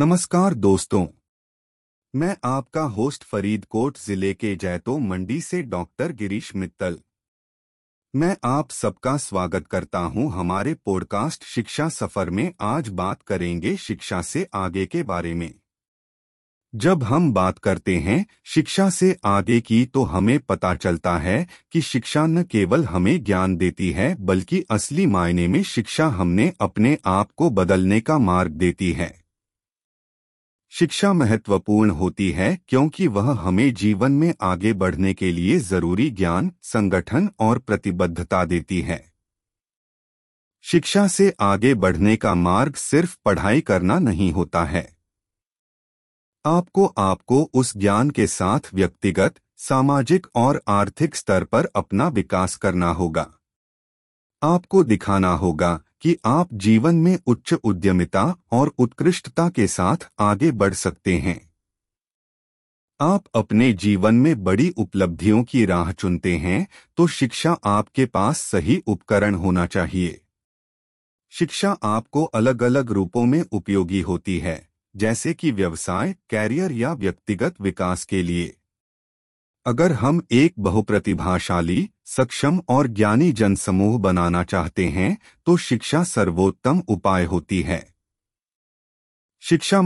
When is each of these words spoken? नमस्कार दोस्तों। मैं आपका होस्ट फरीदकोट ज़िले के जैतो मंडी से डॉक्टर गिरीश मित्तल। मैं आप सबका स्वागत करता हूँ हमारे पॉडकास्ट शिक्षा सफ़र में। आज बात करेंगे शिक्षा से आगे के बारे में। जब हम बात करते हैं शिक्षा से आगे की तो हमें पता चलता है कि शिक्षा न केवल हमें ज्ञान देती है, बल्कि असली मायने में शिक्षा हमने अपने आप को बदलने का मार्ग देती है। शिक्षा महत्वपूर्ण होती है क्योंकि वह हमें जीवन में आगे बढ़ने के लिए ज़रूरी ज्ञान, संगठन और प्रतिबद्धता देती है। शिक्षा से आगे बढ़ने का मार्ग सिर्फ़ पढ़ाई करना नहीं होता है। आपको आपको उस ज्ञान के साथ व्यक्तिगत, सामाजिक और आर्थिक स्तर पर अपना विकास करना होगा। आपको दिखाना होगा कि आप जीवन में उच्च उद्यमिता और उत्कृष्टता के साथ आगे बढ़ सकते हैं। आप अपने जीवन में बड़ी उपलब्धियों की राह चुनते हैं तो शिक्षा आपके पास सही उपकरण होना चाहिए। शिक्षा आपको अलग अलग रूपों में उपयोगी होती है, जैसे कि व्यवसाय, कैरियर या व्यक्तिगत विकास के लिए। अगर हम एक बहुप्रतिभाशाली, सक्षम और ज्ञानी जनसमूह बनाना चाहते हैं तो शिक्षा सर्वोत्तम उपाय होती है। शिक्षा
नमस्कार 0.00 0.54
दोस्तों। 0.54 1.06
मैं 2.14 2.36
आपका 2.44 2.82
होस्ट 2.82 3.24
फरीदकोट 3.24 3.98
ज़िले 3.98 4.34
के 4.34 4.56
जैतो 4.56 4.98
मंडी 4.98 5.40
से 5.40 5.62
डॉक्टर 5.62 6.12
गिरीश 6.12 6.54
मित्तल। 6.56 6.98
मैं 8.14 8.36
आप 8.44 8.70
सबका 8.70 9.16
स्वागत 9.16 9.66
करता 9.66 9.98
हूँ 9.98 10.32
हमारे 10.32 10.74
पॉडकास्ट 10.74 11.44
शिक्षा 11.44 11.88
सफ़र 11.88 12.30
में। 12.30 12.52
आज 12.60 12.88
बात 12.88 13.22
करेंगे 13.22 13.76
शिक्षा 13.76 14.22
से 14.22 14.48
आगे 14.54 14.86
के 14.86 15.02
बारे 15.02 15.34
में। 15.34 15.54
जब 16.74 17.02
हम 17.02 17.32
बात 17.32 17.58
करते 17.58 17.96
हैं 17.96 18.26
शिक्षा 18.44 18.90
से 18.90 19.16
आगे 19.24 19.60
की 19.60 19.84
तो 19.86 20.04
हमें 20.04 20.38
पता 20.38 20.74
चलता 20.74 21.18
है 21.18 21.46
कि 21.72 21.80
शिक्षा 21.80 22.26
न 22.26 22.42
केवल 22.42 22.84
हमें 22.84 23.24
ज्ञान 23.24 23.56
देती 23.56 23.90
है, 23.90 24.14
बल्कि 24.14 24.64
असली 24.70 25.06
मायने 25.06 25.48
में 25.48 25.62
शिक्षा 25.62 26.06
हमने 26.06 26.52
अपने 26.60 26.98
आप 27.06 27.32
को 27.32 27.50
बदलने 27.50 28.00
का 28.00 28.18
मार्ग 28.18 28.50
देती 28.50 28.92
है। 28.92 29.19
शिक्षा 30.72 31.12
महत्वपूर्ण 31.12 31.90
होती 31.90 32.30
है 32.30 32.58
क्योंकि 32.68 33.06
वह 33.06 33.40
हमें 33.40 33.74
जीवन 33.74 34.12
में 34.12 34.34
आगे 34.40 34.72
बढ़ने 34.72 35.14
के 35.14 35.32
लिए 35.32 35.58
ज़रूरी 35.58 36.10
ज्ञान, 36.10 36.52
संगठन 36.62 37.30
और 37.38 37.58
प्रतिबद्धता 37.58 38.44
देती 38.44 38.80
है। 38.80 39.12
शिक्षा 40.62 41.08
से 41.08 41.34
आगे 41.40 41.74
बढ़ने 41.74 42.16
का 42.16 42.34
मार्ग 42.34 42.74
सिर्फ़ 42.74 43.18
पढ़ाई 43.24 43.60
करना 43.60 43.98
नहीं 43.98 44.32
होता 44.32 44.64
है। 44.64 44.96
आपको 46.46 46.86
आपको 46.86 47.50
उस 47.54 47.76
ज्ञान 47.76 48.10
के 48.10 48.26
साथ 48.26 48.60
व्यक्तिगत, 48.74 49.34
सामाजिक 49.56 50.26
और 50.34 50.62
आर्थिक 50.68 51.14
स्तर 51.14 51.44
पर 51.44 51.66
अपना 51.76 52.08
विकास 52.08 52.56
करना 52.56 52.90
होगा। 52.90 53.30
आपको 54.42 54.84
दिखाना 54.84 55.32
होगा 55.32 55.80
कि 56.02 56.16
आप 56.24 56.54
जीवन 56.54 56.94
में 56.94 57.18
उच्च 57.26 57.52
उद्यमिता 57.54 58.24
और 58.52 58.72
उत्कृष्टता 58.78 59.48
के 59.48 59.66
साथ 59.66 60.08
आगे 60.20 60.50
बढ़ 60.52 60.74
सकते 60.74 61.16
हैं। 61.18 61.40
आप 63.00 63.24
अपने 63.34 63.72
जीवन 63.72 64.14
में 64.14 64.42
बड़ी 64.44 64.68
उपलब्धियों 64.70 65.42
की 65.44 65.64
राह 65.64 65.92
चुनते 65.92 66.36
हैं 66.36 66.66
तो 66.96 67.06
शिक्षा 67.06 67.52
आपके 67.64 68.06
पास 68.06 68.40
सही 68.40 68.82
उपकरण 68.86 69.34
होना 69.34 69.66
चाहिए। 69.66 70.20
शिक्षा 71.32 71.76
आपको 71.82 72.24
अलग 72.24 72.62
अलग 72.62 72.90
रूपों 72.90 73.24
में 73.24 73.42
उपयोगी 73.52 74.00
होती 74.00 74.38
है, 74.38 74.68
जैसे 74.94 75.34
कि 75.34 75.50
व्यवसाय, 75.50 76.14
कैरियर 76.30 76.72
या 76.72 76.92
व्यक्तिगत 76.92 77.60
विकास 77.60 78.04
के 78.04 78.22
लिए। 78.22 78.56
अगर 79.66 79.92
हम 79.92 80.20
एक 80.32 80.54
बहुप्रतिभाशाली, 80.58 81.88
सक्षम 82.06 82.60
और 82.68 82.86
ज्ञानी 82.86 83.32
जनसमूह 83.32 83.98
बनाना 83.98 84.42
चाहते 84.44 84.86
हैं 84.88 85.16
तो 85.46 85.56
शिक्षा 85.56 86.02
सर्वोत्तम 86.04 86.82
उपाय 86.88 87.24
होती 87.24 87.60
है। 87.62 87.94
शिक्षा 89.42 89.78